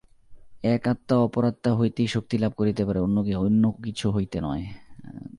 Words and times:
এক 0.75 0.83
আত্মা 0.87 1.15
অপর 1.17 1.43
আত্মা 1.45 1.71
হইতেই 1.73 2.07
শক্তি 2.07 2.35
লাভ 2.37 2.51
করিতে 2.57 2.83
পারে, 2.85 2.99
অন্য 2.99 3.63
কিছু 3.83 4.05
হইতে 4.11 4.37
নয়। 4.41 4.63